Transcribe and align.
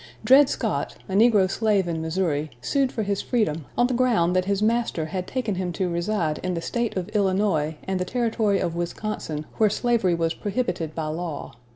Dred 0.25 0.49
Scott, 0.49 0.95
a 1.07 1.13
negro 1.13 1.47
slave 1.47 1.87
in 1.87 2.01
Missouri, 2.01 2.49
sued 2.59 2.91
for 2.91 3.03
his 3.03 3.21
freedom 3.21 3.65
on 3.77 3.85
the 3.85 3.93
ground 3.93 4.35
that 4.35 4.45
his 4.45 4.59
master 4.63 5.05
had 5.05 5.27
taken 5.27 5.53
him 5.53 5.71
to 5.73 5.89
reside 5.89 6.39
in 6.39 6.55
the 6.55 6.59
State 6.61 6.97
of 6.97 7.09
Illinois 7.15 7.75
and 7.83 7.99
the 7.99 8.03
Territory 8.05 8.57
of 8.59 8.73
Wisconsin, 8.75 9.45
where 9.57 9.69
slavery 9.69 10.15
was 10.15 10.33
prohibited 10.33 10.95
by 10.95 11.05
law. 11.05 11.53